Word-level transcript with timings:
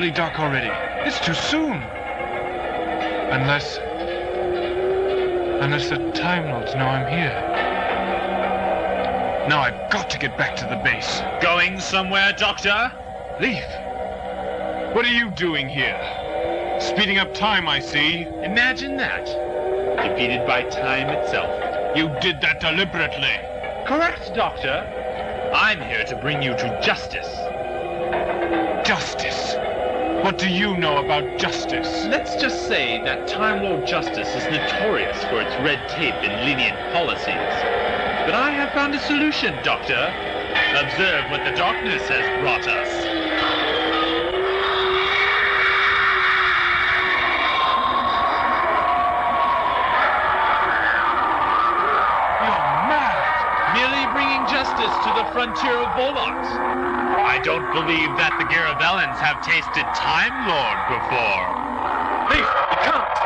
totally 0.00 0.16
dark 0.16 0.40
already. 0.40 0.70
It's 1.06 1.20
too 1.20 1.34
soon. 1.34 1.74
Unless. 3.32 3.76
Unless 5.60 5.90
the 5.90 5.98
Time 6.12 6.50
Lords 6.50 6.74
know 6.74 6.86
I'm 6.86 7.06
here. 7.06 7.36
Now 9.46 9.60
I've 9.60 9.90
got 9.90 10.08
to 10.08 10.18
get 10.18 10.38
back 10.38 10.56
to 10.56 10.64
the 10.64 10.76
base. 10.76 11.20
Going 11.42 11.78
somewhere, 11.78 12.32
Doctor? 12.32 12.90
Leaf! 13.40 13.62
What 14.96 15.04
are 15.04 15.12
you 15.12 15.30
doing 15.32 15.68
here? 15.68 16.00
Speeding 16.80 17.18
up 17.18 17.34
time, 17.34 17.68
I 17.68 17.78
see. 17.78 18.22
Imagine 18.22 18.96
that. 18.96 19.26
Defeated 19.26 20.46
by 20.46 20.62
time 20.62 21.10
itself. 21.10 21.94
You 21.94 22.08
did 22.22 22.40
that 22.40 22.58
deliberately. 22.58 23.36
Correct, 23.86 24.34
Doctor. 24.34 24.82
I'm 25.54 25.82
here 25.82 26.04
to 26.04 26.16
bring 26.16 26.40
you 26.40 26.52
to 26.52 26.80
justice. 26.82 27.28
Justice? 28.86 29.59
What 30.22 30.36
do 30.36 30.48
you 30.50 30.76
know 30.76 30.98
about 30.98 31.38
justice? 31.38 32.04
Let's 32.04 32.36
just 32.36 32.68
say 32.68 33.02
that 33.04 33.26
Time 33.26 33.62
Lord 33.62 33.86
Justice 33.86 34.28
is 34.28 34.44
notorious 34.44 35.16
for 35.24 35.40
its 35.40 35.50
red 35.64 35.88
tape 35.88 36.14
and 36.22 36.44
lenient 36.44 36.76
policies. 36.92 37.24
But 38.28 38.34
I 38.34 38.50
have 38.52 38.70
found 38.74 38.94
a 38.94 39.00
solution, 39.00 39.54
Doctor. 39.64 39.96
Observe 40.76 41.30
what 41.30 41.42
the 41.44 41.56
darkness 41.56 42.02
has 42.08 42.26
brought 42.42 42.68
us. 42.68 42.88
You're 52.44 52.66
mad! 52.92 53.72
Merely 53.72 54.04
bringing 54.12 54.44
justice 54.52 54.92
to 55.04 55.10
the 55.16 55.24
frontier 55.32 55.80
of 55.80 55.88
Volux. 55.96 57.09
I 57.30 57.38
don't 57.38 57.62
believe 57.70 58.10
that 58.18 58.34
the 58.42 58.46
Garavellans 58.50 59.14
have 59.22 59.38
tasted 59.38 59.86
Time 59.94 60.34
Lord 60.50 60.78
before. 60.90 61.46
Leaf, 62.26 62.42
you 62.42 62.78
can't! 62.82 63.18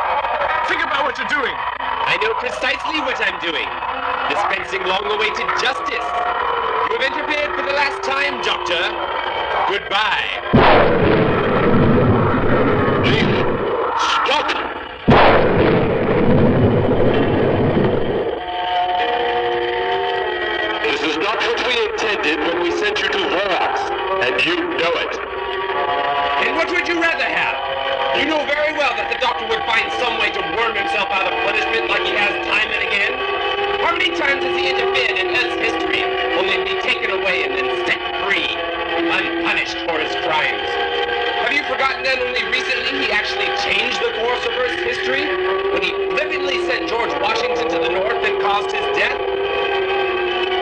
Think 0.69 0.85
about 0.85 1.09
what 1.09 1.17
you're 1.17 1.25
doing! 1.25 1.57
I 1.81 2.13
know 2.21 2.37
precisely 2.37 3.01
what 3.01 3.17
I'm 3.17 3.41
doing. 3.41 3.65
Dispensing 4.29 4.85
long-awaited 4.85 5.49
justice. 5.57 6.05
You 6.85 7.01
have 7.01 7.05
interfered 7.17 7.57
for 7.57 7.65
the 7.65 7.73
last 7.73 8.05
time, 8.05 8.45
Doctor. 8.45 8.77
Goodbye. 9.73 10.37
Leaf, 13.09 13.25
stop! 13.97 14.53
This 20.85 21.01
is 21.01 21.17
not 21.17 21.41
what 21.41 21.57
we 21.65 21.73
intended 21.89 22.37
when 22.37 22.61
we 22.61 22.69
sent 22.69 23.01
you 23.01 23.09
to 23.09 23.17
Vorax, 23.17 23.94
and 24.21 24.39
you 24.45 24.55
know 24.55 24.93
it. 25.03 25.13
And 26.47 26.55
what 26.55 26.71
would 26.71 26.87
you 26.87 27.01
rather 27.01 27.27
have? 27.27 27.55
You 28.15 28.31
know 28.31 28.39
very 28.47 28.71
well 28.79 28.95
that 28.95 29.11
the 29.11 29.19
Doctor 29.19 29.43
would 29.51 29.63
find 29.67 29.91
some 29.99 30.15
way 30.23 30.31
to 30.31 30.41
worm 30.55 30.71
himself 30.71 31.11
out 31.11 31.27
of 31.27 31.35
punishment 31.43 31.91
like 31.91 32.07
he 32.07 32.15
has 32.15 32.31
time 32.47 32.71
and 32.71 32.83
again. 32.87 33.13
How 33.83 33.91
many 33.91 34.15
times 34.15 34.39
has 34.39 34.55
he 34.55 34.71
interfered 34.71 35.19
in 35.19 35.35
Earth's 35.35 35.59
history, 35.59 36.01
only 36.39 36.55
to 36.55 36.63
be 36.63 36.75
taken 36.79 37.11
away 37.11 37.43
and 37.43 37.59
then 37.59 37.67
set 37.83 37.99
free, 38.23 38.47
unpunished 39.03 39.83
for 39.83 39.99
his 39.99 40.15
crimes? 40.23 40.69
Have 41.43 41.51
you 41.51 41.67
forgotten 41.67 42.07
that 42.07 42.17
only 42.23 42.47
recently 42.47 43.03
he 43.03 43.11
actually 43.11 43.51
changed 43.67 43.99
the 43.99 44.15
course 44.23 44.43
of 44.47 44.55
Earth's 44.55 44.81
history 44.81 45.27
when 45.75 45.83
he 45.83 45.91
flippantly 46.15 46.63
sent 46.65 46.87
George 46.87 47.11
Washington 47.19 47.67
to 47.67 47.77
the 47.83 47.91
north 47.91 48.23
and 48.23 48.39
caused 48.39 48.71
his 48.71 48.87
death? 48.95 49.19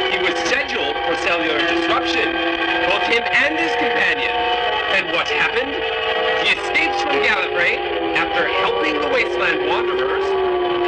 He 0.09 0.19
was 0.25 0.35
scheduled 0.49 0.97
for 1.05 1.13
cellular 1.21 1.61
disruption, 1.69 2.42
and 3.31 3.57
his 3.57 3.71
companion. 3.79 4.33
And 4.99 5.11
what 5.15 5.27
happened? 5.27 5.73
He 6.43 6.53
escapes 6.59 7.01
from 7.01 7.17
Gallifrey 7.23 7.79
after 8.19 8.47
helping 8.61 8.99
the 8.99 9.09
Wasteland 9.09 9.67
Wanderers, 9.67 10.27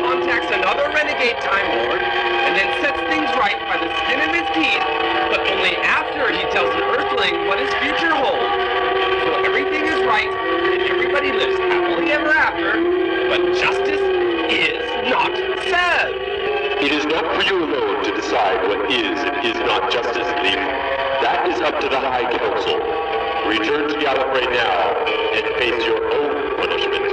contacts 0.04 0.52
another 0.52 0.92
renegade 0.94 1.38
Time 1.42 1.68
Lord, 1.80 2.02
and 2.02 2.54
then 2.54 2.70
sets 2.84 3.00
things 3.10 3.30
right 3.40 3.58
by 3.66 3.78
the 3.82 3.90
skin 4.04 4.20
of 4.22 4.32
his 4.36 4.48
teeth, 4.54 4.86
but 5.32 5.42
only 5.48 5.76
after 5.82 6.32
he 6.32 6.44
tells 6.52 6.70
an 6.76 6.84
Earthling 6.94 7.48
what 7.48 7.60
his 7.60 7.72
future 7.82 8.14
holds. 8.14 8.52
So 9.26 9.30
everything 9.48 9.88
is 9.88 10.00
right, 10.06 10.30
and 10.30 10.82
everybody 10.86 11.32
lives 11.32 11.58
happily 11.58 12.12
ever 12.12 12.30
after, 12.30 12.78
but 13.32 13.42
justice 13.58 14.04
is 14.52 14.86
not 15.10 15.34
served. 15.66 16.22
It 16.84 16.92
is 16.92 17.06
not 17.06 17.26
for 17.34 17.42
you 17.42 17.64
alone 17.64 18.04
to 18.04 18.12
decide 18.14 18.68
what 18.68 18.92
is 18.92 19.18
and 19.18 19.46
is 19.46 19.58
not 19.66 19.92
justice. 19.92 20.16
That 21.66 21.74
is 21.74 21.78
up 21.78 21.82
to 21.82 21.90
the 21.90 22.00
High 22.00 22.30
Council. 22.38 22.78
Return 23.50 23.90
to 23.90 23.96
Gallifrey 23.98 24.46
now 24.54 24.94
and 25.34 25.46
face 25.58 25.84
your 25.84 25.98
own 26.14 26.58
punishment. 26.62 27.10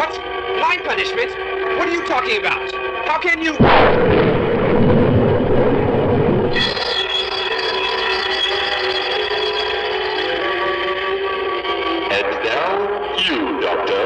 What? 0.00 0.16
My 0.64 0.78
punishment? 0.82 1.30
What 1.76 1.86
are 1.86 1.92
you 1.92 2.06
talking 2.06 2.38
about? 2.38 2.72
How 3.06 3.18
can 3.20 3.42
you... 3.42 3.52
And 12.08 12.28
now, 12.40 13.12
you, 13.18 13.60
Doctor. 13.60 14.00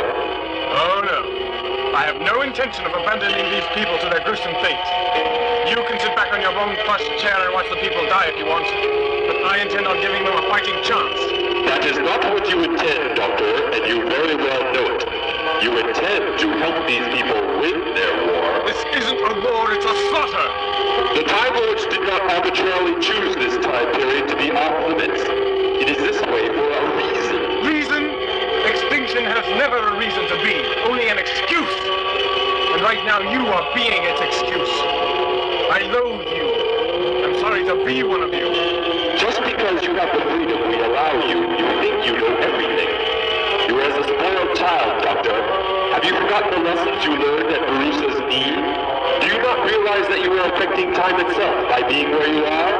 Oh 0.74 0.98
no. 1.06 1.94
I 1.94 2.02
have 2.06 2.20
no 2.20 2.42
intention 2.42 2.84
of 2.86 2.92
abandoning 2.92 3.52
these 3.52 3.66
people 3.72 3.98
to 3.98 4.10
their 4.10 4.24
gruesome 4.24 4.54
fate. 4.64 5.53
You 5.64 5.80
can 5.88 5.96
sit 5.96 6.12
back 6.12 6.28
on 6.28 6.44
your 6.44 6.52
wrong 6.52 6.76
plush 6.84 7.00
chair 7.24 7.40
and 7.40 7.56
watch 7.56 7.64
the 7.72 7.80
people 7.80 8.04
die 8.04 8.28
if 8.28 8.36
you 8.36 8.44
want, 8.44 8.68
but 8.68 9.48
I 9.48 9.64
intend 9.64 9.88
on 9.88 9.96
giving 9.96 10.20
them 10.20 10.36
a 10.36 10.44
fighting 10.52 10.76
chance. 10.84 11.16
That 11.64 11.80
is 11.88 11.96
not 12.04 12.20
what 12.20 12.44
you 12.52 12.68
intend, 12.68 13.16
Doctor, 13.16 13.72
and 13.72 13.80
you 13.88 14.04
very 14.04 14.36
well 14.36 14.60
know 14.76 14.92
it. 14.92 15.08
You 15.64 15.72
intend 15.80 16.36
to 16.36 16.46
help 16.60 16.84
these 16.84 17.08
people 17.16 17.40
win 17.64 17.80
their 17.96 18.12
war. 18.28 18.60
This 18.68 18.76
isn't 18.92 19.16
a 19.16 19.34
war, 19.40 19.72
it's 19.72 19.88
a 19.88 19.96
slaughter! 20.12 20.48
The 21.16 21.24
Time 21.32 21.56
Lords 21.56 21.88
did 21.88 22.04
not 22.04 22.20
arbitrarily 22.28 23.00
choose 23.00 23.32
this 23.40 23.56
time 23.64 23.88
period 23.96 24.28
to 24.28 24.36
be 24.36 24.52
off 24.52 24.76
limits. 24.84 25.24
It 25.24 25.88
is 25.88 25.96
this 25.96 26.20
way 26.28 26.44
for 26.52 26.68
a 26.76 26.84
reason. 26.92 27.40
Reason? 27.64 28.02
Extinction 28.68 29.24
has 29.32 29.48
never 29.56 29.80
a 29.80 29.96
reason 29.96 30.28
to 30.28 30.36
be, 30.44 30.60
only 30.84 31.08
an 31.08 31.16
excuse. 31.16 31.72
And 32.76 32.84
right 32.84 33.00
now 33.08 33.24
you 33.32 33.48
are 33.48 33.64
being 33.72 34.04
its 34.04 34.20
excuse. 34.20 34.93
I 35.74 35.90
loathe 35.90 36.22
you. 36.30 36.46
I'm 37.26 37.34
sorry 37.42 37.66
to 37.66 37.74
be 37.82 38.06
one 38.06 38.22
of 38.22 38.30
you. 38.30 38.46
Just 39.18 39.42
because 39.42 39.82
you 39.82 39.90
have 39.98 40.06
the 40.14 40.22
freedom 40.30 40.70
we 40.70 40.78
allow 40.78 41.18
you, 41.26 41.50
you 41.50 41.66
think 41.82 42.06
you 42.06 42.14
know 42.14 42.30
everything. 42.46 42.94
You're 43.66 43.82
as 43.82 43.98
a 43.98 44.06
spoiled 44.06 44.54
child, 44.54 45.02
Doctor. 45.02 45.34
Have 45.34 46.06
you 46.06 46.14
forgotten 46.14 46.62
the 46.62 46.62
lessons 46.62 47.02
you 47.02 47.18
learned 47.18 47.50
at 47.50 47.66
Borusa's 47.66 48.22
knee? 48.30 48.54
Do 49.18 49.26
you 49.26 49.42
not 49.42 49.66
realize 49.66 50.06
that 50.14 50.22
you 50.22 50.30
are 50.38 50.46
affecting 50.54 50.94
time 50.94 51.18
itself 51.26 51.66
by 51.66 51.82
being 51.90 52.14
where 52.14 52.30
you 52.30 52.46
are? 52.46 52.74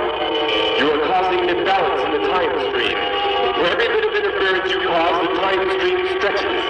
You 0.79 0.95
are 0.95 1.03
causing 1.11 1.51
an 1.51 1.51
imbalance 1.51 1.99
in 1.99 2.15
the 2.15 2.23
time 2.31 2.55
stream. 2.71 2.95
For 3.59 3.75
every 3.75 3.91
bit 3.91 4.07
of 4.07 4.15
interference 4.23 4.71
you 4.71 4.79
cause, 4.87 5.19
the 5.19 5.35
time 5.43 5.67
stream 5.83 5.99
stretches. 6.15 6.63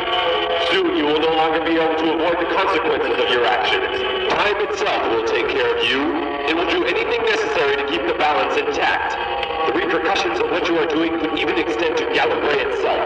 Soon 0.72 0.96
you 0.96 1.04
will 1.04 1.20
no 1.20 1.36
longer 1.36 1.60
be 1.68 1.76
able 1.76 2.00
to 2.00 2.16
avoid 2.16 2.40
the 2.40 2.48
consequences 2.48 3.12
of 3.12 3.28
your 3.28 3.44
actions. 3.44 4.14
Time 4.32 4.56
itself 4.68 5.12
will 5.12 5.24
take 5.26 5.48
care 5.48 5.76
of 5.76 5.84
you. 5.84 6.23
It 6.46 6.54
will 6.54 6.68
do 6.68 6.84
anything 6.84 7.22
necessary 7.24 7.76
to 7.76 7.86
keep 7.88 8.06
the 8.06 8.14
balance 8.14 8.56
intact. 8.56 9.16
The 9.66 9.72
repercussions 9.72 10.40
of 10.40 10.50
what 10.50 10.68
you 10.68 10.76
are 10.78 10.86
doing 10.86 11.18
could 11.18 11.38
even 11.38 11.56
extend 11.56 11.96
to 11.96 12.04
Gallifrey 12.12 12.60
itself. 12.68 13.00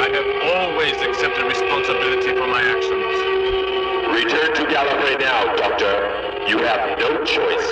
I 0.00 0.08
have 0.08 0.28
always 0.56 0.96
accepted 1.02 1.44
responsibility 1.44 2.32
for 2.32 2.48
my 2.48 2.62
actions. 2.64 3.14
Return 4.16 4.54
to 4.56 4.64
Gallifrey 4.72 5.20
now, 5.20 5.54
Doctor. 5.56 6.48
You 6.48 6.58
have 6.64 6.98
no 6.98 7.22
choice. 7.24 7.70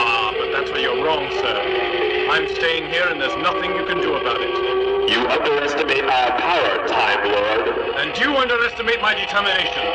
Ah, 0.00 0.32
but 0.38 0.50
that's 0.50 0.70
where 0.70 0.80
you're 0.80 1.04
wrong, 1.04 1.28
sir. 1.30 2.28
I'm 2.30 2.48
staying 2.56 2.90
here 2.90 3.08
and 3.08 3.20
there's 3.20 3.36
nothing 3.42 3.76
you 3.76 3.84
can 3.84 4.00
do 4.00 4.16
about 4.16 4.40
it. 4.40 4.75
You 5.06 5.22
underestimate 5.22 6.02
our 6.02 6.30
power, 6.34 6.88
Time 6.88 7.22
Lord. 7.30 7.94
And 8.02 8.10
you 8.18 8.34
underestimate 8.34 9.00
my 9.00 9.14
determination. 9.14 9.86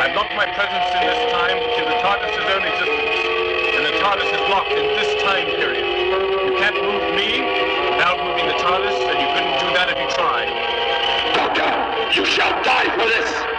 I've 0.00 0.16
locked 0.16 0.32
my 0.32 0.48
presence 0.56 0.88
in 0.96 1.02
this 1.04 1.32
time 1.32 1.60
to 1.60 1.80
the 1.84 1.96
TARDIS's 2.00 2.48
own 2.48 2.64
existence. 2.64 3.20
And 3.76 3.84
the 3.84 3.94
TARDIS 4.00 4.32
is 4.32 4.42
locked 4.48 4.72
in 4.72 4.88
this 4.96 5.22
time 5.22 5.46
period. 5.52 5.84
You 6.48 6.56
can't 6.56 6.80
move 6.80 7.12
me 7.12 7.44
without 7.92 8.24
moving 8.24 8.48
the 8.48 8.56
TARDIS, 8.56 8.96
and 9.04 9.20
you 9.20 9.28
couldn't 9.36 9.58
do 9.60 9.68
that 9.76 9.92
if 9.92 9.98
you 10.00 10.08
tried. 10.16 10.48
Doctor, 11.36 11.68
you 12.16 12.24
shall 12.24 12.56
die 12.64 12.88
for 12.96 13.04
this! 13.04 13.49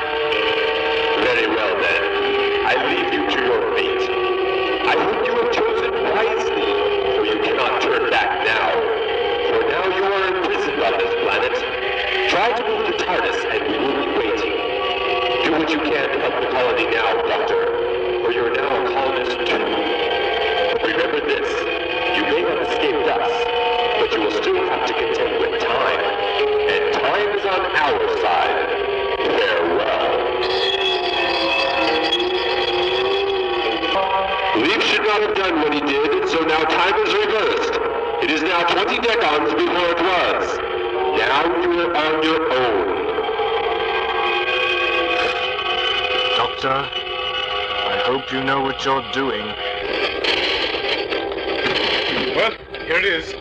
To 12.42 12.48
move 12.68 12.98
the 12.98 13.04
TARDIS 13.04 13.51
what 48.86 48.86
you're 48.86 49.12
doing. 49.12 49.46
Well, 52.36 52.52
here 52.86 52.98
it 52.98 53.06
is. 53.06 53.34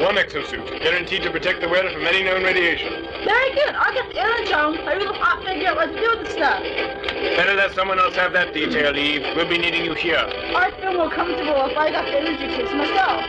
One 0.00 0.16
exosuit, 0.16 0.80
guaranteed 0.80 1.22
to 1.24 1.30
protect 1.30 1.60
the 1.60 1.68
wearer 1.68 1.90
from 1.92 2.06
any 2.06 2.22
known 2.22 2.42
radiation. 2.42 3.04
Very 3.24 3.52
good. 3.52 3.74
I'll 3.74 3.92
get 3.92 4.08
the 4.08 4.20
energy 4.20 4.52
on. 4.54 4.78
I 4.88 4.94
really 4.94 5.18
hot 5.18 5.44
figure 5.44 5.68
out 5.68 5.76
what 5.76 5.92
to 5.92 6.00
do 6.00 6.08
with 6.16 6.26
the 6.26 6.32
stuff. 6.32 6.62
Better 6.62 7.52
let 7.54 7.74
someone 7.74 7.98
else 7.98 8.16
have 8.16 8.32
that 8.32 8.54
detail, 8.54 8.96
Eve. 8.96 9.36
We'll 9.36 9.48
be 9.48 9.58
needing 9.58 9.84
you 9.84 9.92
here. 9.92 10.24
I 10.56 10.70
feel 10.80 10.94
more 10.94 11.10
comfortable 11.10 11.60
if 11.68 11.76
I 11.76 11.90
got 11.92 12.06
the 12.06 12.16
energy 12.16 12.48
kits 12.48 12.72
myself. 12.72 13.20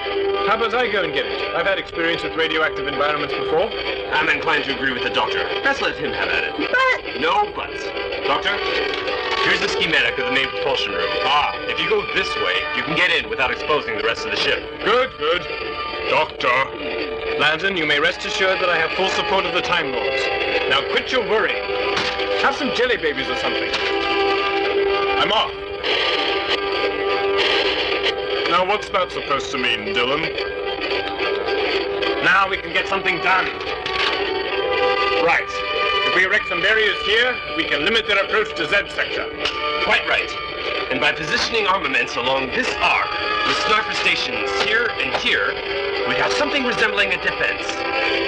How 0.48 0.56
about 0.56 0.74
I 0.74 0.90
go 0.90 1.04
and 1.04 1.14
get 1.14 1.26
it? 1.26 1.54
I've 1.54 1.68
had 1.68 1.78
experience 1.78 2.24
with 2.24 2.38
radioactive 2.38 2.88
environments 2.88 3.36
before. 3.36 3.68
I'm 4.16 4.30
inclined 4.30 4.64
to 4.66 4.76
agree 4.76 4.94
with 4.94 5.04
the 5.04 5.12
doctor. 5.12 5.44
Best 5.68 5.82
let 5.82 5.98
him 5.98 6.14
have 6.14 6.30
at 6.30 6.46
it. 6.46 6.56
But 6.56 7.20
No 7.20 7.52
buts. 7.52 7.84
Doctor, 8.24 8.56
here's 9.44 9.60
the 9.60 9.70
schematic 9.70 10.18
of 10.20 10.26
the 10.26 10.32
main 10.32 10.48
propulsion 10.50 10.92
room. 10.94 11.10
Ah, 11.24 11.54
if 11.70 11.80
you 11.80 11.90
go 11.90 12.02
this 12.14 12.30
way, 12.38 12.56
you 12.76 12.84
can 12.84 12.96
get 12.96 13.12
in 13.12 13.30
without 13.30 13.52
exposing 13.52 13.98
the 13.98 14.04
rest 14.04 14.26
of 14.26 14.32
the 14.32 14.38
ship. 14.38 14.60
Good, 14.84 15.12
good. 15.18 15.42
Doctor. 16.10 16.52
Landon, 17.40 17.78
you 17.78 17.86
may 17.86 18.00
rest 18.00 18.26
assured 18.26 18.60
that 18.60 18.70
I 18.70 18.78
have 18.78 18.92
full 18.92 19.10
support 19.10 19.46
of 19.46 19.54
the 19.54 19.62
Time 19.62 19.92
Lords. 19.92 20.22
Now 20.70 20.82
quit 20.92 21.12
your 21.12 21.28
worrying. 21.28 21.64
Have 22.42 22.56
some 22.56 22.74
jelly 22.76 22.98
babies 22.98 23.30
or 23.30 23.36
something. 23.38 23.72
I'm 25.22 25.32
off. 25.32 25.52
Now 28.50 28.68
what's 28.68 28.90
that 28.90 29.12
supposed 29.12 29.52
to 29.52 29.58
mean, 29.58 29.96
Dylan? 29.96 30.22
Now 32.24 32.50
we 32.50 32.58
can 32.58 32.74
get 32.74 32.88
something 32.88 33.18
done. 33.18 33.46
Right. 35.24 35.61
If 36.08 36.16
we 36.16 36.26
erect 36.26 36.48
some 36.48 36.62
barriers 36.62 36.98
here, 37.06 37.36
we 37.56 37.64
can 37.64 37.86
limit 37.86 38.08
their 38.08 38.24
approach 38.24 38.56
to 38.56 38.68
Z 38.68 38.90
sector. 38.90 39.30
Quite 39.84 40.08
right. 40.08 40.30
And 40.92 41.00
by 41.00 41.14
positioning 41.14 41.68
armaments 41.68 42.16
along 42.16 42.48
this 42.48 42.68
arc, 42.82 43.12
with 43.48 43.58
sniper 43.68 43.94
stations 43.94 44.50
here 44.64 44.90
and 45.00 45.16
here, 45.22 45.54
we'd 46.08 46.18
have 46.18 46.34
something 46.34 46.64
resembling 46.64 47.14
a 47.14 47.18
defense. 47.22 47.64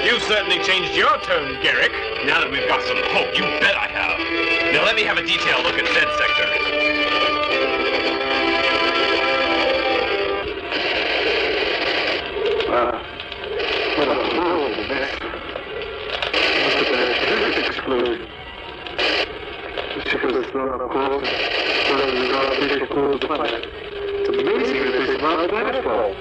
You've 0.05 0.23
certainly 0.23 0.63
changed 0.63 0.95
your 0.95 1.17
tone, 1.19 1.61
Garrick. 1.61 1.91
Now 2.25 2.39
that 2.39 2.49
we've 2.49 2.67
got 2.67 2.81
some 2.83 2.97
hope, 3.11 3.35
you 3.35 3.43
bet 3.59 3.75
I 3.75 3.87
have. 3.87 4.73
Now 4.73 4.85
let 4.85 4.95
me 4.95 5.03
have 5.03 5.17
a 5.17 5.25
detailed 5.25 5.63
look 5.65 5.75
at 5.75 5.85
Z 5.85 5.93
sector. 5.93 6.62
Thrown 20.53 20.69
off 20.69 20.91
course 20.91 21.29
pull 22.89 23.13
of 23.15 23.21
planet. 23.21 23.65
It's 23.65 24.29
amazing 24.29 24.83
that 24.83 24.91
they 24.91 25.05
survived 25.07 25.51
that 25.51 25.83
fall. 25.83 26.13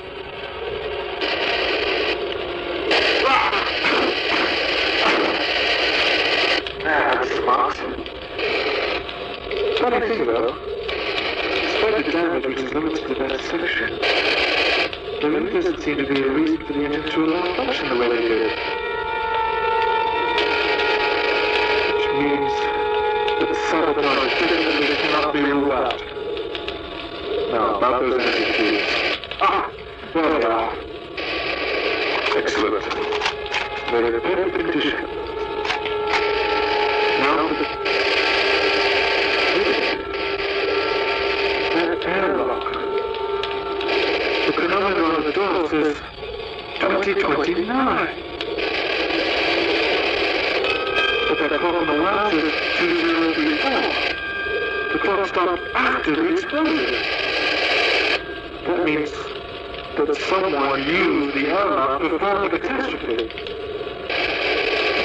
Ah, 3.28 3.68
that 6.80 7.26
smart. 7.36 7.76
Funny 9.78 10.00
thing 10.08 10.24
though, 10.24 10.56
despite 11.60 12.06
the 12.06 12.12
damage 12.12 12.46
which 12.46 12.60
is 12.60 12.72
limited 12.72 13.06
to 13.08 13.14
that 13.14 13.38
section, 13.42 13.98
there 15.20 15.30
really 15.30 15.52
doesn't 15.52 15.82
seem 15.82 15.98
to 15.98 16.06
be 16.06 16.22
a 16.22 16.30
reason 16.30 16.56
for 16.66 16.72
the 16.72 16.84
engine 16.86 17.10
to 17.10 17.24
allow 17.26 17.54
function 17.54 17.90
the 17.90 17.96
way 17.98 18.08
they 18.08 18.28
did. 18.28 18.81
That 23.94 24.04
sabotage 24.04 24.40
definitely 24.40 24.96
cannot 24.96 25.32
be 25.32 25.40
out. 25.72 26.00
About 27.76 28.00
those 28.00 28.20
energy. 28.20 28.80
Ah, 29.40 29.70
there 30.14 30.38
they. 30.38 30.92
Excellent. 32.38 32.84
They're 33.90 34.14
in 34.14 34.20
perfect 34.22 34.56
condition. 34.56 35.21
That 56.52 56.64
means 58.84 59.10
that 59.96 60.16
someone 60.28 60.82
used 60.82 61.34
the 61.34 61.46
airlock 61.48 62.02
before 62.02 62.48
the 62.50 62.58
catastrophe. 62.58 63.30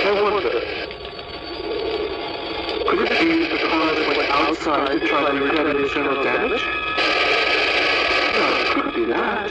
I 0.04 0.22
wonder, 0.22 0.50
could 2.90 3.00
it 3.00 3.10
be 3.22 3.48
that 3.48 3.62
the 3.62 3.68
pilot 3.70 4.18
went 4.18 4.30
outside 4.30 5.00
to 5.00 5.08
try 5.08 5.32
to 5.32 5.38
repair 5.42 5.64
the 5.64 5.84
internal 5.84 6.22
damage? 6.22 6.64
No, 8.34 8.46
it 8.60 8.68
couldn't 8.74 8.96
be 8.96 9.06
that. 9.06 9.50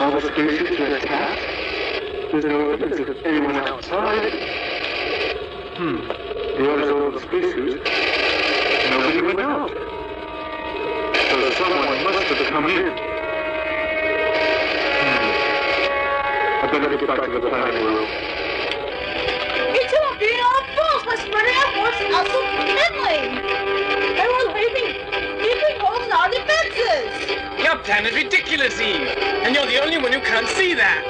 All 0.00 0.12
the 0.12 0.20
spacesuits 0.20 0.80
are 0.80 0.96
attacked. 0.98 1.42
There's 2.30 2.44
no 2.44 2.70
evidence 2.70 3.08
of 3.08 3.16
anyone 3.26 3.56
outside. 3.56 4.32
Hmm. 5.78 5.96
The 6.06 6.72
others 6.72 6.92
all 6.92 7.10
the 7.10 7.20
spacesuits. 7.22 7.90
Nobody 8.88 9.20
went 9.20 9.40
out. 9.40 9.87
So 12.28 12.34
someone 12.34 12.44
must 12.44 12.44
have 12.44 12.52
come 12.52 12.68
in. 12.68 12.92
Hmm. 15.00 15.32
I 16.60 16.68
better 16.70 16.92
get 16.98 17.08
back 17.08 17.24
to 17.24 17.40
the 17.40 17.48
planning 17.48 17.80
room. 17.80 18.04
it's 19.72 19.94
all 19.96 20.12
being 20.20 20.36
all 20.36 20.62
false 20.76 21.08
by 21.08 21.16
spreading 21.24 21.56
our 21.56 21.72
forces 21.72 22.12
out 22.12 22.28
so 22.28 22.40
thinly. 22.68 23.32
And 24.12 24.28
we're 24.28 24.52
leaving, 24.60 25.08
leaving 25.40 25.80
holes 25.80 26.04
in 26.04 26.12
our 26.12 26.28
defenses. 26.28 27.64
Your 27.64 27.78
plan 27.78 28.04
is 28.04 28.12
ridiculous, 28.12 28.78
Eve. 28.78 29.08
And 29.16 29.54
you're 29.54 29.64
the 29.64 29.80
only 29.82 29.96
one 29.96 30.12
who 30.12 30.20
can't 30.20 30.48
see 30.48 30.74
that. 30.74 31.08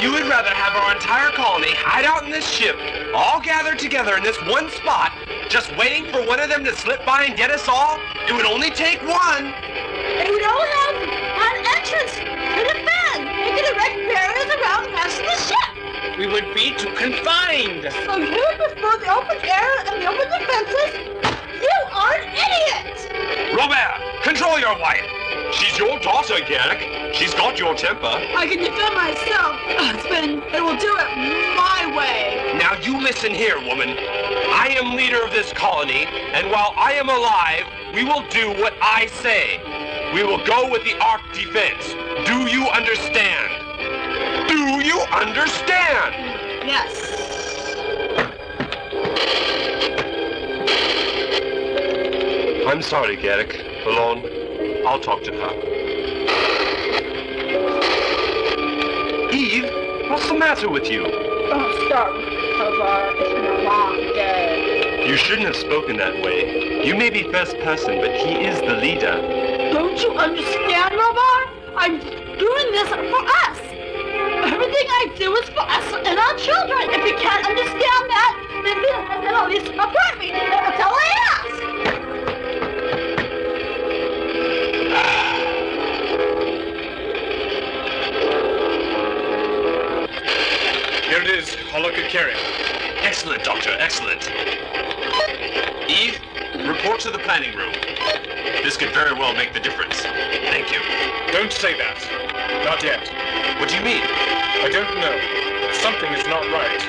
You 0.00 0.12
would 0.12 0.24
rather 0.24 0.48
have 0.48 0.72
our 0.72 0.94
entire 0.94 1.32
colony 1.36 1.74
hide 1.76 2.06
out 2.06 2.24
in 2.24 2.30
this 2.30 2.48
ship, 2.48 2.78
all 3.14 3.42
gathered 3.42 3.78
together 3.78 4.16
in 4.16 4.22
this 4.22 4.40
one 4.48 4.70
spot, 4.70 5.12
just 5.50 5.76
waiting 5.76 6.10
for 6.10 6.24
one 6.24 6.40
of 6.40 6.48
them 6.48 6.64
to 6.64 6.74
slip 6.74 7.04
by 7.04 7.24
and 7.24 7.36
get 7.36 7.50
us 7.50 7.68
all? 7.68 8.00
It 8.26 8.32
would 8.32 8.46
only 8.46 8.70
take 8.70 9.02
one. 9.02 9.52
And 10.06 10.28
we 10.30 10.38
don't 10.38 10.68
have 10.78 10.96
an 11.02 11.66
entrance 11.74 12.14
to 12.14 12.60
defend. 12.62 13.20
We 13.26 13.50
can 13.54 13.66
erect 13.74 13.96
barriers 14.06 14.50
around 14.62 14.82
the 14.84 14.92
rest 14.92 15.20
of 15.20 15.26
the 15.26 15.38
ship. 15.50 16.18
We 16.18 16.26
would 16.26 16.54
be 16.54 16.74
too 16.76 16.92
confined. 16.94 17.82
So 18.06 18.16
you 18.16 18.44
prefer 18.56 18.92
the 19.02 19.10
open 19.12 19.38
air 19.42 19.72
and 19.90 20.02
the 20.02 20.06
open 20.06 20.28
defenses? 20.30 20.90
You 21.60 21.76
are 21.92 22.14
an 22.14 22.28
idiot! 22.30 23.56
Robert, 23.56 24.22
control 24.22 24.58
your 24.58 24.78
wife. 24.78 25.04
She's 25.52 25.78
your 25.78 25.98
daughter, 26.00 26.36
Garrick. 26.46 27.14
She's 27.14 27.34
got 27.34 27.58
your 27.58 27.74
temper. 27.74 28.06
I 28.06 28.46
can 28.46 28.58
defend 28.58 28.94
myself, 28.94 29.56
husband, 29.78 30.42
and 30.52 30.64
will 30.64 30.76
do 30.76 30.96
it 30.98 31.56
my 31.56 31.94
way. 31.96 32.56
Now 32.58 32.74
you 32.80 33.00
listen 33.00 33.32
here, 33.32 33.58
woman. 33.60 33.90
I 33.90 34.76
am 34.80 34.96
leader 34.96 35.22
of 35.22 35.30
this 35.30 35.52
colony, 35.52 36.04
and 36.06 36.50
while 36.50 36.74
I 36.76 36.92
am 36.92 37.08
alive, 37.08 37.64
we 37.94 38.04
will 38.04 38.26
do 38.28 38.50
what 38.60 38.74
I 38.82 39.06
say. 39.06 39.60
We 40.14 40.22
will 40.24 40.44
go 40.44 40.70
with 40.70 40.84
the 40.84 40.94
arc 41.00 41.20
defense. 41.32 41.94
Do 42.26 42.46
you 42.46 42.66
understand? 42.68 44.48
Do 44.48 44.80
you 44.82 45.00
understand? 45.12 46.14
Yes. 46.66 47.12
I'm 52.66 52.82
sorry, 52.82 53.16
Garrick. 53.16 53.54
Alone, 53.86 54.24
I'll 54.86 55.00
talk 55.00 55.22
to 55.24 55.32
her. 55.32 55.52
Eve, 59.32 60.10
what's 60.10 60.28
the 60.28 60.34
matter 60.34 60.68
with 60.70 60.90
you? 60.90 61.02
Don't 61.02 61.86
start, 61.86 62.12
Tovar. 62.12 63.12
It's 63.16 63.32
been 63.32 63.44
a 63.44 63.62
long 63.62 63.96
day. 64.14 65.06
You 65.08 65.16
shouldn't 65.16 65.46
have 65.46 65.56
spoken 65.56 65.96
that 65.98 66.22
way. 66.22 66.84
You 66.84 66.94
may 66.96 67.10
be 67.10 67.30
first 67.30 67.56
person, 67.58 68.00
but 68.00 68.12
he 68.12 68.46
is 68.46 68.60
the 68.60 68.76
leader. 68.76 69.55
Don't 69.96 70.12
you 70.12 70.18
understand, 70.18 70.94
Robert? 70.94 71.48
I'm 71.74 71.98
doing 71.98 72.68
this 72.70 72.86
for 72.86 73.22
us. 73.48 73.58
Everything 74.44 74.86
I 74.92 75.08
do 75.16 75.34
is 75.36 75.48
for 75.48 75.62
us 75.62 75.90
and 76.04 76.18
our 76.18 76.36
children. 76.36 76.90
If 76.90 77.06
you 77.06 77.16
can't 77.16 77.46
understand 77.46 78.10
that, 78.10 78.36
then, 78.62 78.76
then 79.24 79.34
at 79.34 79.48
least 79.48 79.64
support 79.68 80.18
me. 80.18 80.32
That's 80.32 80.82
all 80.84 80.92
I 80.92 81.12
ask. 81.32 81.48
Here 91.08 91.22
it 91.22 91.30
is. 91.30 91.56
All 91.74 91.90
carry. 92.10 92.34
Excellent, 93.00 93.44
Doctor. 93.44 93.70
Excellent. 93.78 94.30
Eve, 96.96 97.02
to 97.02 97.10
the 97.10 97.18
planning 97.18 97.54
room. 97.56 97.72
This 98.64 98.76
could 98.76 98.90
very 98.94 99.12
well 99.12 99.34
make 99.34 99.52
the 99.52 99.60
difference. 99.60 100.00
Thank 100.00 100.72
you. 100.72 100.80
Don't 101.32 101.52
say 101.52 101.76
that. 101.76 102.00
Not 102.64 102.82
yet. 102.82 103.08
What 103.60 103.68
do 103.68 103.76
you 103.76 103.84
mean? 103.84 104.00
I 104.00 104.68
don't 104.72 104.88
know. 104.96 105.16
Something 105.76 106.12
is 106.12 106.24
not 106.26 106.40
right. 106.48 106.80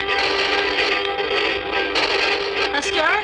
Oscar? 2.72 3.20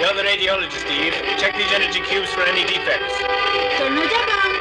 You're 0.00 0.16
the 0.16 0.24
radiologist, 0.24 0.88
Eve. 0.88 1.14
Check 1.38 1.56
these 1.56 1.72
energy 1.72 2.00
cubes 2.00 2.30
for 2.30 2.42
any 2.42 2.64
defects. 2.64 3.12
Turn 3.76 3.94
the 3.94 4.02
on. 4.08 4.52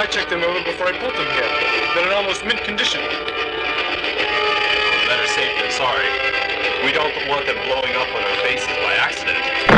I 0.00 0.06
checked 0.10 0.30
them 0.30 0.42
over 0.42 0.64
before 0.64 0.88
I 0.88 0.92
put 0.92 1.14
them 1.14 1.28
here. 1.36 1.50
They're 1.94 2.06
in 2.06 2.12
almost 2.12 2.44
mint 2.44 2.64
condition. 2.64 3.00
Better 5.06 5.28
safe 5.28 5.52
than 5.60 5.70
sorry. 5.70 6.08
We 6.84 6.92
don't 6.92 7.28
want 7.28 7.46
them 7.46 7.56
blowing 7.64 7.96
up 7.96 8.14
on 8.14 8.22
our 8.22 8.36
faces 8.42 8.68
by 8.68 8.92
accident. 9.00 9.73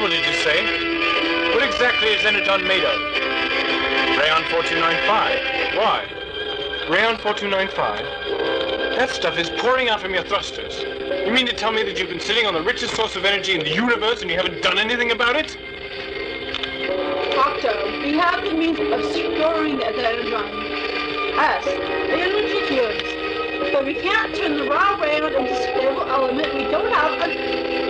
Unstable, 0.00 0.16
did 0.16 0.24
you 0.24 0.40
say? 0.40 1.52
What 1.54 1.62
exactly 1.62 2.08
is 2.08 2.24
Energon 2.24 2.66
made 2.66 2.84
of? 2.84 2.96
Rayon 4.16 4.44
4295. 4.48 5.76
Why? 5.76 6.06
Rayon 6.88 7.18
4295? 7.18 8.96
That 8.96 9.10
stuff 9.10 9.36
is 9.36 9.50
pouring 9.60 9.90
out 9.90 10.00
from 10.00 10.14
your 10.14 10.22
thrusters. 10.24 10.80
You 11.26 11.32
mean 11.32 11.46
to 11.46 11.52
tell 11.52 11.70
me 11.70 11.82
that 11.82 11.98
you've 11.98 12.08
been 12.08 12.20
sitting 12.20 12.46
on 12.46 12.54
the 12.54 12.62
richest 12.62 12.96
source 12.96 13.14
of 13.14 13.26
energy 13.26 13.52
in 13.52 13.60
the 13.60 13.74
universe 13.74 14.22
and 14.22 14.30
you 14.30 14.36
haven't 14.36 14.62
done 14.62 14.78
anything 14.78 15.10
about 15.10 15.36
it? 15.36 15.58
Doctor, 17.34 17.76
we 18.00 18.16
have 18.16 18.42
the 18.42 18.54
means 18.54 18.80
of 18.80 19.04
storing 19.12 19.76
the 19.76 19.86
energon. 19.86 20.48
Yes, 21.36 21.64
the 21.66 22.16
energy 22.16 22.66
cubes. 22.68 23.72
But 23.74 23.84
we 23.84 23.94
can't 23.94 24.34
turn 24.34 24.56
the 24.56 24.64
raw 24.64 24.96
rayon 24.96 25.34
into 25.34 25.54
stable 25.62 26.08
element. 26.08 26.54
We 26.54 26.64
don't 26.64 26.90
have 26.90 27.20
a 27.20 27.28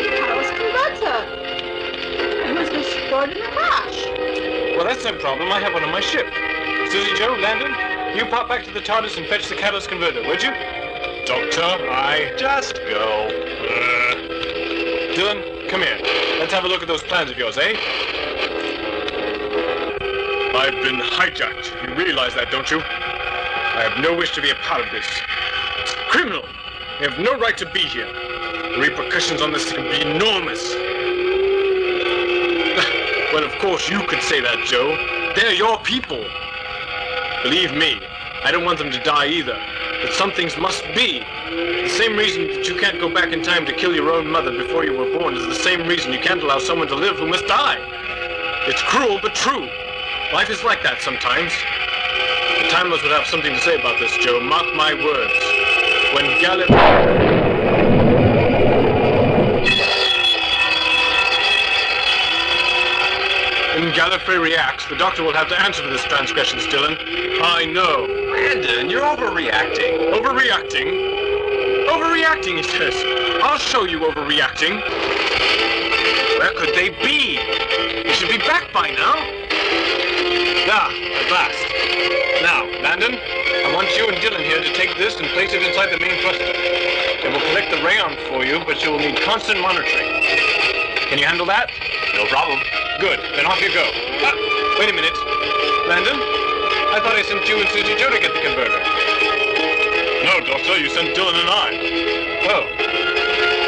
catalyst 0.02 0.54
converter. 0.56 1.39
Well, 3.20 4.84
that's 4.86 5.04
no 5.04 5.12
problem. 5.18 5.52
I 5.52 5.60
have 5.60 5.74
one 5.74 5.84
on 5.84 5.92
my 5.92 6.00
ship. 6.00 6.26
Susie 6.90 7.14
Joe, 7.14 7.36
Landon, 7.38 7.70
you 8.16 8.24
pop 8.24 8.48
back 8.48 8.64
to 8.64 8.70
the 8.72 8.80
TARDIS 8.80 9.18
and 9.18 9.26
fetch 9.26 9.46
the 9.46 9.56
catalyst 9.56 9.90
converter, 9.90 10.26
would 10.26 10.42
you? 10.42 10.50
Doctor, 11.26 11.60
I... 11.60 12.32
Just 12.38 12.76
go. 12.76 13.28
Uh, 13.28 14.14
Dylan, 15.14 15.68
come 15.68 15.82
here. 15.82 15.98
Let's 16.38 16.50
have 16.54 16.64
a 16.64 16.68
look 16.68 16.80
at 16.80 16.88
those 16.88 17.02
plans 17.02 17.30
of 17.30 17.36
yours, 17.36 17.58
eh? 17.58 17.76
I've 20.56 20.82
been 20.82 20.96
hijacked. 21.00 21.86
You 21.86 21.94
realize 21.94 22.34
that, 22.36 22.50
don't 22.50 22.70
you? 22.70 22.80
I 22.80 23.86
have 23.86 24.02
no 24.02 24.16
wish 24.16 24.32
to 24.34 24.40
be 24.40 24.48
a 24.48 24.54
part 24.54 24.80
of 24.80 24.90
this. 24.92 25.06
It's 25.80 25.94
criminal. 26.08 26.44
You 27.00 27.10
have 27.10 27.18
no 27.18 27.38
right 27.38 27.58
to 27.58 27.70
be 27.70 27.80
here. 27.80 28.06
The 28.06 28.78
repercussions 28.80 29.42
on 29.42 29.52
this 29.52 29.70
can 29.70 29.82
be 29.82 30.00
enormous. 30.00 30.89
Well, 33.32 33.44
of 33.44 33.56
course 33.60 33.88
you 33.88 34.00
could 34.08 34.22
say 34.22 34.40
that, 34.40 34.64
Joe. 34.66 34.90
They're 35.36 35.54
your 35.54 35.78
people. 35.78 36.24
Believe 37.44 37.72
me, 37.72 38.00
I 38.42 38.50
don't 38.50 38.64
want 38.64 38.78
them 38.78 38.90
to 38.90 38.98
die 39.04 39.26
either. 39.26 39.56
But 40.02 40.12
some 40.14 40.32
things 40.32 40.56
must 40.56 40.82
be. 40.96 41.20
The 41.20 41.88
same 41.88 42.16
reason 42.16 42.48
that 42.48 42.66
you 42.66 42.74
can't 42.74 42.98
go 42.98 43.12
back 43.12 43.32
in 43.32 43.42
time 43.42 43.66
to 43.66 43.72
kill 43.72 43.94
your 43.94 44.10
own 44.10 44.26
mother 44.26 44.50
before 44.50 44.84
you 44.84 44.96
were 44.96 45.16
born 45.16 45.36
is 45.36 45.46
the 45.46 45.62
same 45.62 45.86
reason 45.86 46.12
you 46.12 46.18
can't 46.18 46.42
allow 46.42 46.58
someone 46.58 46.88
to 46.88 46.96
live 46.96 47.18
who 47.18 47.28
must 47.28 47.46
die. 47.46 47.78
It's 48.66 48.82
cruel, 48.82 49.20
but 49.22 49.34
true. 49.34 49.68
Life 50.32 50.50
is 50.50 50.64
like 50.64 50.82
that 50.82 51.00
sometimes. 51.00 51.52
The 52.62 52.68
Time 52.68 52.88
Lords 52.88 53.02
would 53.02 53.12
have 53.12 53.26
something 53.26 53.52
to 53.52 53.60
say 53.60 53.78
about 53.78 54.00
this, 54.00 54.10
Joe. 54.18 54.40
Mark 54.40 54.74
my 54.74 54.94
words. 54.94 55.38
When 56.14 56.26
Gallif... 56.42 56.68
When 63.80 63.92
Gallifrey 64.10 64.42
reacts, 64.42 64.88
the 64.88 64.96
Doctor 64.96 65.22
will 65.22 65.34
have 65.34 65.48
to 65.50 65.60
answer 65.60 65.84
for 65.84 65.88
this 65.88 66.02
transgression, 66.02 66.58
Dylan. 66.58 66.98
I 67.42 67.64
know. 67.64 68.10
Landon, 68.34 68.90
you're 68.90 69.06
overreacting. 69.06 70.10
Overreacting? 70.10 71.86
Overreacting, 71.86 72.56
he 72.56 72.62
says. 72.64 72.92
I'll 73.40 73.58
show 73.58 73.84
you 73.84 74.00
overreacting. 74.00 74.82
Where 76.40 76.52
could 76.58 76.74
they 76.74 76.90
be? 76.90 77.38
They 78.02 78.12
should 78.12 78.30
be 78.30 78.38
back 78.38 78.72
by 78.72 78.90
now. 78.90 79.14
Ah, 80.66 80.90
at 80.90 81.30
last. 81.30 82.42
Now, 82.42 82.66
Landon, 82.82 83.14
I 83.14 83.72
want 83.72 83.96
you 83.96 84.08
and 84.08 84.16
Dylan 84.16 84.42
here 84.42 84.58
to 84.58 84.74
take 84.74 84.96
this 84.98 85.20
and 85.20 85.28
place 85.28 85.52
it 85.52 85.62
inside 85.62 85.94
the 85.94 86.00
main 86.00 86.20
thruster. 86.20 86.50
It 86.50 87.30
will 87.30 87.46
collect 87.54 87.70
the 87.70 87.80
rayon 87.86 88.16
for 88.26 88.44
you, 88.44 88.58
but 88.66 88.82
you 88.82 88.90
will 88.90 88.98
need 88.98 89.20
constant 89.20 89.60
monitoring. 89.60 90.10
Can 91.06 91.18
you 91.18 91.26
handle 91.26 91.46
that? 91.46 91.70
No 92.20 92.26
problem. 92.28 92.60
Good. 93.00 93.16
Then 93.32 93.46
off 93.46 93.56
you 93.64 93.72
go. 93.72 93.80
Ah, 94.20 94.36
wait 94.76 94.92
a 94.92 94.92
minute. 94.92 95.16
Landon, 95.88 96.20
I 96.92 97.00
thought 97.00 97.16
I 97.16 97.24
sent 97.24 97.48
you 97.48 97.56
and 97.56 97.68
Susie 97.72 97.96
Joe 97.96 98.12
to 98.12 98.20
get 98.20 98.36
the 98.36 98.44
converter. 98.44 98.76
No, 100.28 100.36
Doctor, 100.44 100.76
you 100.76 100.92
sent 100.92 101.16
Dylan 101.16 101.32
and 101.32 101.48
I. 101.48 101.68
Oh. 102.44 102.68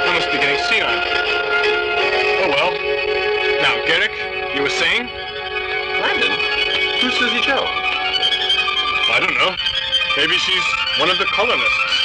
I 0.04 0.12
must 0.12 0.28
be 0.28 0.36
getting 0.36 0.60
senile. 0.68 1.00
Oh 2.44 2.52
well. 2.52 2.76
Now, 3.64 3.80
Garrick, 3.88 4.12
you 4.52 4.60
were 4.60 4.76
saying? 4.76 5.08
Landon, 5.08 6.36
who's 7.00 7.16
Susie 7.16 7.40
Joe? 7.40 7.64
I 7.64 9.16
don't 9.16 9.32
know. 9.32 9.56
Maybe 10.20 10.36
she's 10.36 10.66
one 11.00 11.08
of 11.08 11.16
the 11.16 11.24
colonists. 11.32 12.01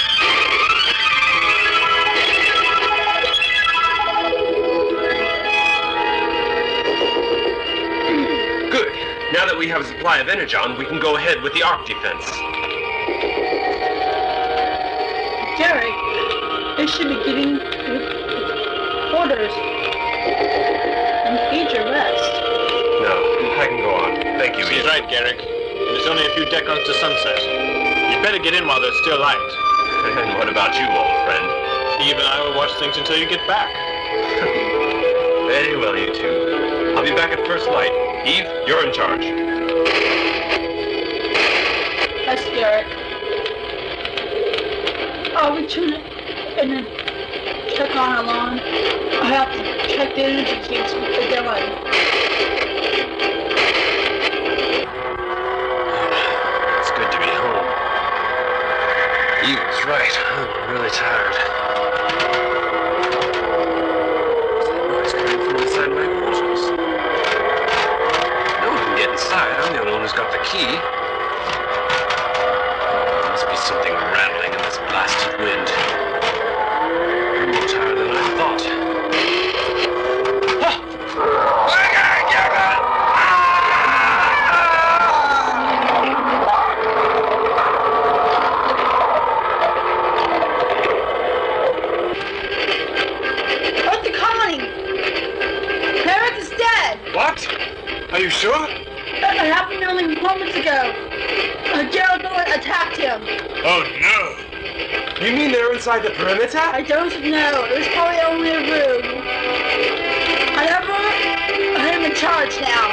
That 9.47 9.57
we 9.57 9.67
have 9.67 9.81
a 9.81 9.85
supply 9.87 10.19
of 10.19 10.27
energon, 10.29 10.77
we 10.77 10.85
can 10.85 10.99
go 10.99 11.15
ahead 11.17 11.41
with 11.41 11.53
the 11.53 11.63
arc 11.63 11.85
defense. 11.87 12.23
Derek, 15.57 15.95
they 16.77 16.85
should 16.85 17.07
be 17.09 17.17
getting 17.25 17.57
orders. 19.15 19.55
And 21.25 21.33
need 21.55 21.71
your 21.71 21.87
rest. 21.89 22.27
No, 23.01 23.15
I 23.57 23.65
can 23.71 23.79
go 23.79 23.91
on. 23.95 24.11
Thank 24.37 24.57
you, 24.59 24.65
He's 24.67 24.83
Ian. 24.83 24.87
right, 24.87 25.09
Garrick. 25.09 25.39
There's 25.39 26.05
only 26.07 26.25
a 26.27 26.33
few 26.35 26.45
decons 26.51 26.85
to 26.85 26.93
sunset. 26.99 27.39
You'd 28.11 28.21
better 28.21 28.39
get 28.39 28.53
in 28.53 28.67
while 28.67 28.79
there's 28.81 28.99
still 29.01 29.19
light. 29.19 29.39
And 30.07 30.37
what 30.37 30.47
about 30.47 30.75
you, 30.77 30.85
old 30.85 31.17
friend? 31.25 31.45
Eve 32.05 32.15
and 32.15 32.27
I 32.27 32.39
will 32.45 32.55
watch 32.55 32.71
things 32.79 32.97
until 32.97 33.17
you 33.17 33.27
get 33.27 33.41
back. 33.47 33.73
Very 35.49 35.75
well, 35.77 35.97
you 35.97 36.13
two. 36.13 36.93
I'll 36.95 37.03
be 37.03 37.11
back 37.11 37.31
at 37.31 37.45
first 37.47 37.67
light. 37.67 37.91
Eve, 38.27 38.45
you're 38.67 38.85
in 38.85 38.91
charge. 38.91 39.21
That's 42.25 42.43
Derek. 42.43 42.85
I'll 45.33 45.55
return 45.55 45.93
it 45.93 46.01
oh, 46.03 46.59
and 46.59 46.71
then 46.71 46.85
check 47.73 47.95
on 47.95 48.25
alone. 48.25 48.59
I 48.59 49.27
have 49.27 49.49
to 49.53 49.87
check 49.87 50.13
the 50.15 50.23
energy 50.23 50.55
cubes 50.67 50.93
with 50.93 51.15
the 51.15 51.21
Dylan. 51.33 52.16
You 105.17 105.33
mean 105.33 105.51
they're 105.51 105.73
inside 105.73 106.05
the 106.05 106.11
perimeter? 106.11 106.61
I 106.61 106.83
don't 106.83 107.09
know. 107.09 107.65
It 107.65 107.79
was 107.81 107.89
probably 107.89 108.21
only 108.21 108.53
a 108.53 108.61
room. 108.61 109.01
However, 110.53 110.93
I'm 110.93 112.05
in 112.05 112.13
charge 112.13 112.53
now. 112.61 112.85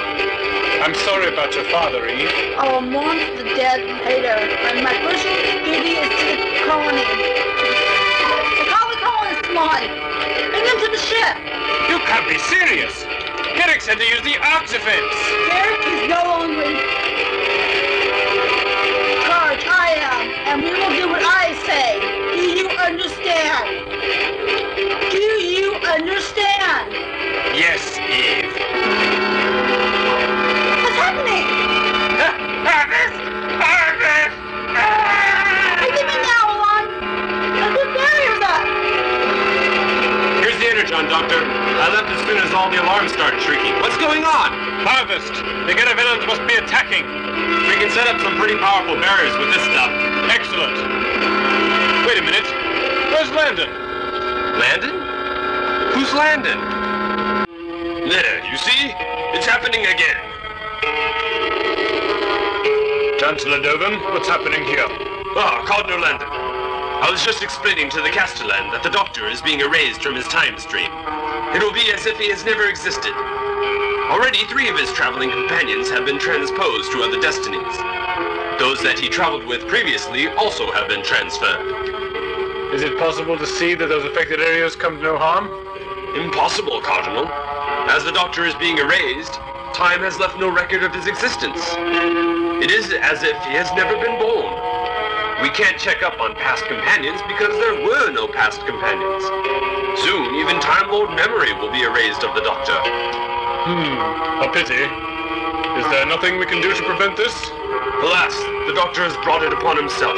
I'm 0.80 0.96
sorry 1.04 1.28
about 1.28 1.52
your 1.52 1.68
father, 1.68 2.08
Eve. 2.08 2.32
I 2.56 2.64
will 2.72 2.80
mourn 2.80 3.20
the 3.36 3.44
dead 3.52 3.84
later. 4.08 4.40
And 4.40 4.80
my 4.80 4.96
first 5.04 5.20
duty 5.68 6.00
is 6.00 6.08
to 6.08 6.32
the 6.40 6.64
colony. 6.64 7.04
The 7.04 8.72
colony 8.72 8.98
colonists, 9.04 9.44
come 9.44 9.60
on. 9.60 9.84
Bring 10.48 10.64
them 10.64 10.80
to 10.80 10.88
the 10.96 11.02
ship. 11.04 11.36
You 11.92 12.00
can't 12.08 12.24
be 12.24 12.40
serious. 12.48 13.04
Garrick 13.52 13.84
said 13.84 14.00
to 14.00 14.06
use 14.08 14.24
the 14.24 14.40
defense. 14.72 15.12
Derek 15.52 15.84
is 15.92 16.08
no 16.08 16.24
longer 16.24 16.72
in 16.72 16.80
charge. 19.28 19.60
I 19.68 19.92
am. 20.00 20.24
And 20.48 20.64
we 20.64 20.72
will 20.72 20.88
do 20.88 21.12
what 21.12 21.20
I 21.20 21.43
Harvest. 45.24 45.66
The 45.66 45.74
Geta 45.74 45.94
villains 45.96 46.26
must 46.26 46.46
be 46.46 46.54
attacking. 46.54 47.04
We 47.04 47.74
can 47.80 47.90
set 47.90 48.06
up 48.06 48.20
some 48.20 48.36
pretty 48.36 48.56
powerful 48.56 48.94
barriers 49.00 49.36
with 49.38 49.52
this 49.54 49.62
stuff. 49.64 49.90
Excellent. 50.28 50.76
Wait 52.06 52.18
a 52.18 52.22
minute. 52.22 52.46
Where's 53.12 53.30
Landon? 53.30 53.70
Landon? 54.58 54.94
Who's 55.94 56.12
Landon? 56.12 56.58
There, 58.08 58.44
you 58.50 58.56
see? 58.58 58.92
It's 59.32 59.46
happening 59.46 59.86
again. 59.86 60.16
Chancellor 63.18 63.60
Dovin, 63.60 63.96
what's 64.12 64.28
happening 64.28 64.64
here? 64.64 64.86
Ah, 65.36 65.64
Cardinal 65.66 66.00
Landon. 66.00 66.28
I 66.30 67.10
was 67.10 67.24
just 67.24 67.42
explaining 67.42 67.90
to 67.90 68.02
the 68.02 68.10
Castellan 68.10 68.70
that 68.70 68.82
the 68.82 68.90
Doctor 68.90 69.26
is 69.28 69.40
being 69.40 69.60
erased 69.60 70.02
from 70.02 70.14
his 70.14 70.26
time 70.28 70.58
stream. 70.58 70.90
It 71.54 71.62
will 71.62 71.72
be 71.72 71.92
as 71.92 72.04
if 72.04 72.18
he 72.18 72.30
has 72.30 72.44
never 72.44 72.66
existed. 72.66 73.14
Already 74.10 74.44
three 74.46 74.68
of 74.68 74.76
his 74.76 74.92
traveling 74.92 75.30
companions 75.30 75.88
have 75.88 76.04
been 76.04 76.18
transposed 76.18 76.90
to 76.90 77.02
other 77.02 77.20
destinies. 77.20 77.74
Those 78.58 78.82
that 78.82 78.98
he 78.98 79.08
traveled 79.08 79.46
with 79.46 79.66
previously 79.68 80.26
also 80.28 80.70
have 80.72 80.88
been 80.88 81.04
transferred. 81.04 82.74
Is 82.74 82.82
it 82.82 82.98
possible 82.98 83.38
to 83.38 83.46
see 83.46 83.74
that 83.74 83.86
those 83.86 84.04
affected 84.04 84.40
areas 84.40 84.74
come 84.74 84.96
to 84.96 85.02
no 85.02 85.16
harm? 85.16 85.46
Impossible, 86.18 86.80
Cardinal. 86.82 87.26
As 87.90 88.02
the 88.02 88.12
Doctor 88.12 88.44
is 88.44 88.54
being 88.56 88.78
erased, 88.78 89.34
time 89.74 90.00
has 90.00 90.18
left 90.18 90.38
no 90.38 90.50
record 90.50 90.82
of 90.82 90.92
his 90.92 91.06
existence. 91.06 91.62
It 92.62 92.70
is 92.70 92.92
as 92.94 93.22
if 93.22 93.36
he 93.44 93.54
has 93.54 93.70
never 93.74 93.94
been 93.94 94.18
born. 94.18 94.53
We 95.44 95.50
can't 95.50 95.76
check 95.76 96.02
up 96.02 96.18
on 96.20 96.34
past 96.36 96.64
companions 96.64 97.20
because 97.28 97.52
there 97.60 97.84
were 97.84 98.10
no 98.10 98.26
past 98.26 98.64
companions. 98.64 99.20
Soon, 100.00 100.40
even 100.40 100.56
Time 100.56 100.88
Lord 100.88 101.10
memory 101.10 101.52
will 101.52 101.70
be 101.70 101.84
erased 101.84 102.24
of 102.24 102.34
the 102.34 102.40
Doctor. 102.40 102.72
Hmm, 103.68 104.40
a 104.40 104.48
pity. 104.48 104.88
Is 105.76 105.86
there 105.92 106.06
nothing 106.06 106.38
we 106.40 106.46
can 106.46 106.62
do 106.62 106.72
to 106.72 106.82
prevent 106.88 107.18
this? 107.18 107.36
Alas, 108.00 108.32
the 108.64 108.72
Doctor 108.72 109.04
has 109.04 109.12
brought 109.20 109.44
it 109.44 109.52
upon 109.52 109.76
himself. 109.76 110.16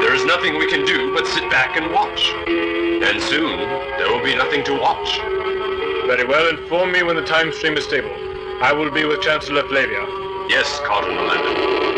There 0.00 0.14
is 0.14 0.24
nothing 0.24 0.56
we 0.56 0.64
can 0.64 0.86
do 0.86 1.12
but 1.12 1.26
sit 1.26 1.44
back 1.50 1.76
and 1.76 1.92
watch. 1.92 2.32
And 3.04 3.20
soon, 3.20 3.60
there 4.00 4.08
will 4.08 4.24
be 4.24 4.34
nothing 4.34 4.64
to 4.64 4.72
watch. 4.72 5.20
Very 6.08 6.24
well, 6.24 6.48
inform 6.48 6.90
me 6.90 7.02
when 7.02 7.16
the 7.16 7.26
time 7.28 7.52
stream 7.52 7.76
is 7.76 7.84
stable. 7.84 8.16
I 8.64 8.72
will 8.72 8.90
be 8.90 9.04
with 9.04 9.20
Chancellor 9.20 9.68
Flavia. 9.68 10.00
Yes, 10.48 10.80
Cardinal 10.88 11.20
Landon. 11.20 11.91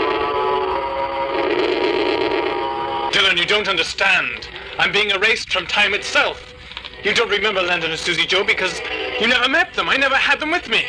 You 3.36 3.46
don't 3.46 3.68
understand. 3.68 4.48
I'm 4.78 4.92
being 4.92 5.10
erased 5.10 5.52
from 5.52 5.66
time 5.66 5.92
itself. 5.92 6.54
You 7.02 7.12
don't 7.12 7.28
remember 7.28 7.60
Landon 7.62 7.90
and 7.90 7.98
Susie 7.98 8.26
Joe 8.26 8.44
because 8.44 8.80
you 9.20 9.26
never 9.26 9.48
met 9.48 9.74
them. 9.74 9.88
I 9.88 9.96
never 9.96 10.14
had 10.14 10.38
them 10.40 10.52
with 10.52 10.68
me. 10.68 10.84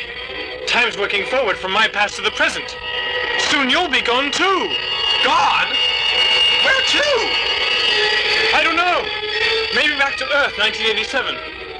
Time's 0.66 0.96
working 0.96 1.26
forward 1.26 1.56
from 1.58 1.72
my 1.72 1.88
past 1.88 2.16
to 2.16 2.22
the 2.22 2.30
present. 2.30 2.76
Soon 3.50 3.68
you'll 3.68 3.90
be 3.90 4.00
gone 4.00 4.30
too. 4.30 4.74
Gone? 5.24 5.68
Where 6.64 6.82
to? 6.86 7.04
I 8.54 8.62
don't 8.62 8.76
know. 8.76 9.02
Maybe 9.74 9.98
back 9.98 10.16
to 10.18 10.24
Earth, 10.24 10.56
1987. 10.56 11.34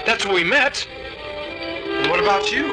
That's 0.04 0.24
where 0.26 0.34
we 0.34 0.44
met. 0.44 0.86
And 1.86 2.10
what 2.10 2.20
about 2.20 2.50
you? 2.52 2.66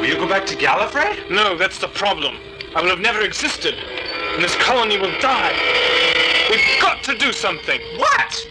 Will 0.00 0.06
you 0.06 0.16
go 0.16 0.26
back 0.26 0.46
to 0.46 0.56
Gallifrey? 0.56 1.30
No, 1.30 1.56
that's 1.56 1.78
the 1.78 1.88
problem. 1.88 2.38
I 2.74 2.80
will 2.80 2.90
have 2.90 3.00
never 3.00 3.20
existed, 3.20 3.74
and 3.74 4.42
this 4.42 4.56
colony 4.56 4.98
will 4.98 5.16
die. 5.20 6.09
We've 6.50 6.80
got 6.80 7.04
to 7.04 7.16
do 7.16 7.32
something. 7.32 7.80
What? 7.96 8.46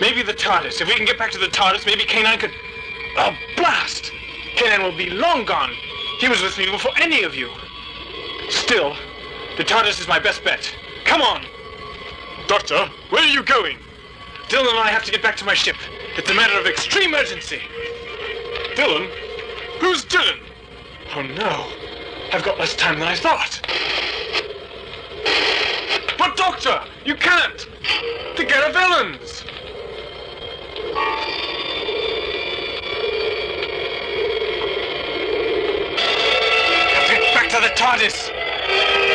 Maybe 0.00 0.22
the 0.22 0.32
TARDIS. 0.32 0.80
If 0.80 0.88
we 0.88 0.94
can 0.94 1.04
get 1.04 1.18
back 1.18 1.30
to 1.32 1.38
the 1.38 1.46
TARDIS, 1.46 1.84
maybe 1.84 2.04
K9 2.04 2.40
could. 2.40 2.52
Oh, 3.18 3.36
blast! 3.56 4.10
K9 4.56 4.82
will 4.82 4.96
be 4.96 5.10
long 5.10 5.44
gone. 5.44 5.70
He 6.20 6.28
was 6.28 6.40
with 6.42 6.56
me 6.56 6.70
before 6.70 6.92
any 6.96 7.22
of 7.22 7.34
you. 7.34 7.50
Still, 8.48 8.96
the 9.58 9.64
TARDIS 9.64 10.00
is 10.00 10.08
my 10.08 10.18
best 10.18 10.42
bet. 10.42 10.74
Come 11.04 11.20
on! 11.20 11.44
Doctor, 12.46 12.88
where 13.10 13.22
are 13.22 13.28
you 13.28 13.42
going? 13.42 13.76
Dylan 14.48 14.70
and 14.70 14.78
I 14.78 14.88
have 14.88 15.04
to 15.04 15.10
get 15.10 15.22
back 15.22 15.36
to 15.36 15.44
my 15.44 15.54
ship. 15.54 15.76
It's 16.16 16.30
a 16.30 16.34
matter 16.34 16.58
of 16.58 16.66
extreme 16.66 17.12
urgency. 17.14 17.60
Dylan? 18.74 19.10
Who's 19.80 20.04
Dylan? 20.06 20.38
Oh 21.14 21.22
no. 21.22 21.70
I've 22.32 22.42
got 22.42 22.58
less 22.58 22.74
time 22.74 22.98
than 22.98 23.08
I 23.08 23.14
thought. 23.14 23.60
But 26.18 26.36
Doctor, 26.36 26.82
you 27.04 27.14
can't! 27.16 27.66
The 28.36 28.44
to 37.06 37.14
get 37.14 37.34
back 37.34 37.48
to 37.50 37.60
the 37.60 37.72
TARDIS! 37.74 39.11